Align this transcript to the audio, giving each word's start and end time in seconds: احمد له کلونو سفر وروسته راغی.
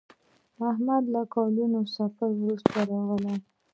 احمد 0.69 1.03
له 1.13 1.21
کلونو 1.33 1.79
سفر 1.95 2.29
وروسته 2.39 2.77
راغی. 2.89 3.35